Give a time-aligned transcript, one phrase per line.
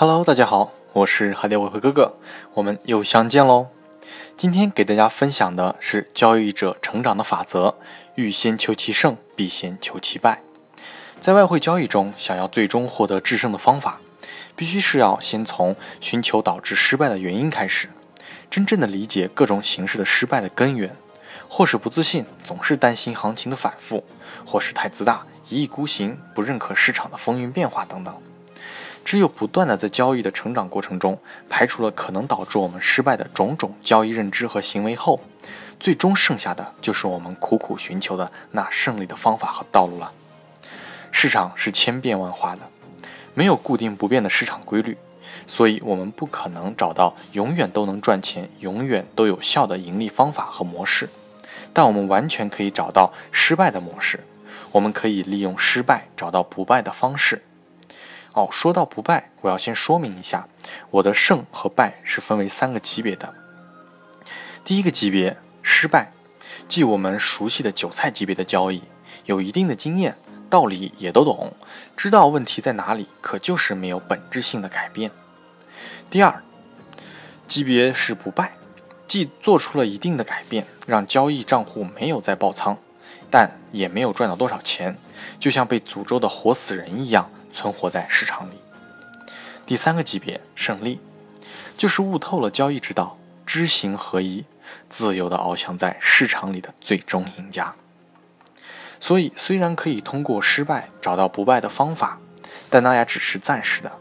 [0.00, 2.14] Hello，大家好，我是海蝶尾灰哥哥，
[2.54, 3.66] 我们又相见喽。
[4.36, 7.74] 今天给大家分享的是交易者成长的法则：
[8.14, 10.40] 欲先求其胜，必先求其败。
[11.20, 13.98] 在外汇交易中，想要最终获得制胜的方法，
[14.54, 17.88] 必须是要先从寻求导致失败的原因开始，
[18.48, 20.94] 真正的理解各种形式的失败的根源。
[21.48, 24.04] 或是不自信，总是担心行情的反复；
[24.46, 28.14] 或是太自大，一意孤行，不认可市场的风云变化等等。
[29.08, 35.18] 只有不断的在交易的成长过程中，排除了可能导致我们失败的种种交易认知和行为后，
[35.80, 40.12] 最终剩下的就是我们苦苦寻求的那胜利的方法和道路了。
[41.10, 42.60] 市场是千变万化的，
[43.32, 44.94] 没有固定不变的市场规律，
[45.46, 51.08] 所以我们不可能找到永远都能赚钱、永远都有效的盈利方法和模式。
[51.72, 54.20] 但我们完全可以找到失败的模式，
[54.70, 57.40] 我们可以利用失败找到不败的方式。
[58.38, 60.46] 哦，说到不败，我要先说明一下，
[60.90, 63.34] 我的胜和败是分为三个级别的。
[64.64, 66.12] 第一个级别失败，
[66.68, 68.84] 即我们熟悉的韭菜级别的交易，
[69.24, 70.16] 有一定的经验，
[70.48, 71.52] 道理也都懂，
[71.96, 75.10] 知道问题在哪里，可就是没有本质性的改变。
[76.08, 76.40] 第二
[77.48, 78.52] 级别是不败。
[79.08, 82.76] 既做出了一定的改变，让交易账户没有再爆仓，
[83.30, 84.96] 但也没有赚到多少钱，
[85.40, 88.54] 就像被诅咒的活死人一样存活在市场里。
[89.66, 90.98] 第三个级别胜利，
[91.76, 94.44] 就是悟透了交易之道，知行合一，
[94.88, 97.74] 自由的翱翔在市场里的最终赢家。
[99.00, 102.18] 所以，虽然可以通过失败找到不败的方法，
[102.68, 103.92] 但那也只是暂时的。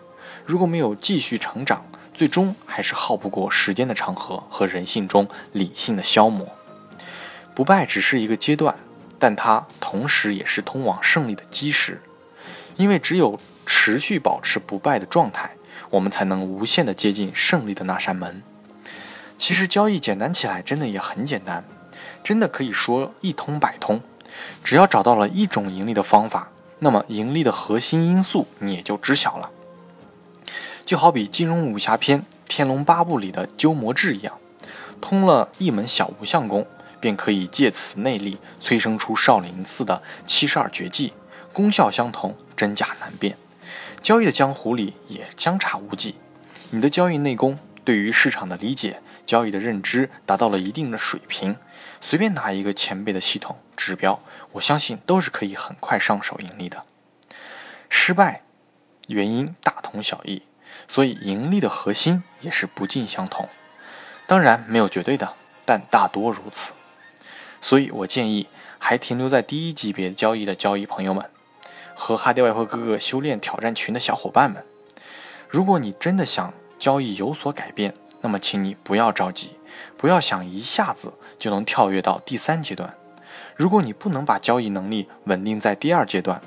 [0.46, 6.48] 如果没有继续成长，最终还是耗不过时间的长河和人性中理性的消磨。
[7.54, 8.76] 不败只是一个阶段，
[9.20, 12.02] 但它同时也是通往胜利的基石。
[12.78, 15.52] 因为只有持续保持不败的状态，
[15.90, 18.42] 我们才能无限的接近胜利的那扇门。
[19.38, 21.64] 其实交易简单起来真的也很简单，
[22.24, 24.02] 真的可以说一通百通。
[24.64, 26.50] 只要找到了一种盈利的方法，
[26.80, 29.50] 那么盈利的核心因素你也就知晓了。
[30.86, 34.34] 就好比金庸武侠片《天龙八部》里的鸠摩智一样，
[35.02, 36.66] 通了一门小无相功，
[37.00, 41.14] 便可以借此内力催生出少林寺的七十二绝技，
[41.52, 43.38] 功效相同，真假难辨。
[44.04, 46.16] 交易的江湖里也相差无几。
[46.72, 51.56] 你的交易内功，对于市场的理解、交易的认知达到了一定的水平，
[52.02, 54.20] 随便拿一个前辈的系统指标，
[54.52, 56.84] 我相信都是可以很快上手盈利的。
[57.88, 58.42] 失败
[59.08, 60.44] 原因大同小异。
[60.90, 63.50] 所以盈利的核心也是不尽相同，
[64.26, 65.34] 当然没有绝对的，
[65.66, 66.72] 但大多如此。
[67.60, 68.48] 所以我建议
[68.78, 71.30] 还停留在第一级别交易的交易朋友们，
[72.00, 74.64] 和哈迪外汇哥哥修炼挑战群的小伙伴们，
[75.50, 79.58] 如果你真的想交易有所改变，那么请你不要着急，
[79.98, 82.94] 不要想一下子就能跳跃到第三阶段。
[83.56, 86.40] 如果你不能把交易能力稳定在第二阶段，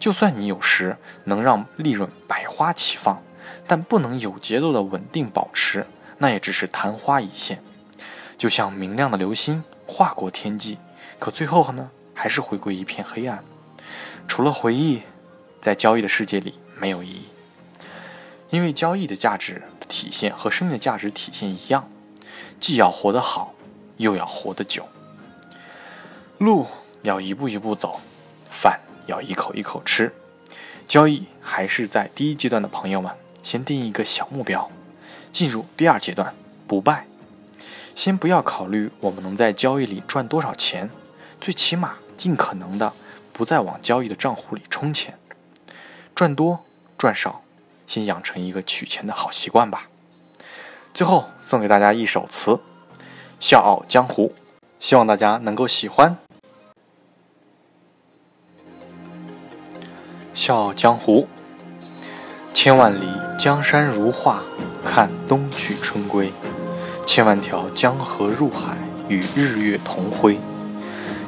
[0.00, 3.22] 就算你有时能让利润百花齐放。
[3.66, 5.84] 但不能有节奏的稳定保持，
[6.16, 7.62] 那也只是昙花一现，
[8.38, 10.78] 就像明亮的流星划过天际，
[11.18, 13.44] 可最后呢，还是回归一片黑暗。
[14.28, 15.02] 除了回忆，
[15.60, 17.22] 在交易的世界里没有意义。
[18.50, 21.90] 因为交易的价值体现和生命的价值体现一样，
[22.60, 23.54] 既要活得好，
[23.96, 24.86] 又要活得久。
[26.38, 26.66] 路
[27.02, 28.00] 要一步一步走，
[28.48, 30.12] 饭要一口一口吃。
[30.86, 33.12] 交易还是在第一阶段的朋友们。
[33.40, 34.70] 先定一个小目标，
[35.32, 36.34] 进入第二阶段
[36.66, 37.06] 不败。
[37.96, 40.90] 先不要考虑我们能在交易里赚多少钱，
[41.40, 42.92] 最起码尽可能的
[43.38, 45.16] 不再往交易的账户里充钱。
[46.12, 46.58] 赚多
[46.98, 47.42] 赚少，
[47.86, 49.88] 先养成一个取钱的好习惯吧。
[50.92, 52.50] 最后送给大家一首词
[53.38, 54.34] 《笑傲江湖》，
[54.80, 56.16] 希望大家能够喜欢。
[60.34, 61.28] 笑傲江湖。
[62.52, 63.06] 千万里
[63.38, 64.42] 江山如画，
[64.84, 66.32] 看冬去春归；
[67.06, 68.76] 千万条江河入海，
[69.08, 70.40] 与日月同辉；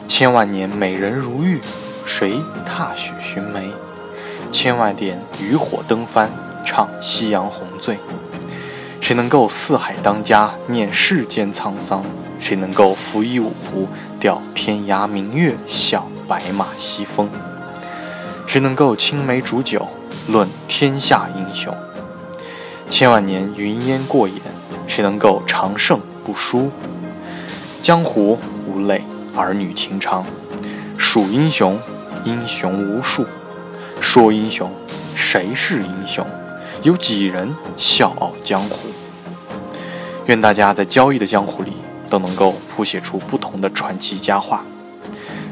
[0.08, 1.60] 千万年美人如玉，
[2.12, 2.34] 谁
[2.66, 3.70] 踏雪寻梅？
[4.50, 6.28] 千万点渔火灯帆，
[6.66, 7.96] 唱夕阳红醉。
[9.00, 12.02] 谁能够四海当家，念世间沧桑？
[12.40, 13.86] 谁能够拂衣舞湖，
[14.18, 17.28] 钓天涯明月，笑白马西风？
[18.46, 19.86] 谁能够青梅煮酒？
[20.26, 21.72] 论天下英雄，
[22.90, 24.36] 千万年云烟过眼，
[24.88, 26.72] 谁能够长胜不输？
[27.80, 28.36] 江湖
[28.66, 29.04] 无泪，
[29.36, 30.26] 儿女情长。
[31.02, 31.78] 数英雄，
[32.24, 33.24] 英雄无数。
[34.00, 34.70] 说英雄，
[35.14, 36.26] 谁是英雄？
[36.82, 38.88] 有几人笑傲江湖？
[40.26, 41.72] 愿大家在交易的江湖里
[42.08, 44.64] 都能够谱写出不同的传奇佳话，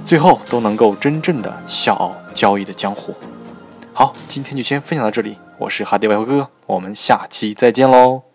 [0.06, 3.14] 最后都能够真正的笑傲交易的江湖。
[3.92, 8.27] 好，今天就先分享到这里，我是哈迪外汇哥哥，我们下期再见喽。